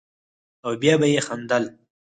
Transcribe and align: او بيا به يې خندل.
او 0.65 0.71
بيا 0.81 0.95
به 0.99 1.07
يې 1.13 1.21
خندل. 1.27 1.63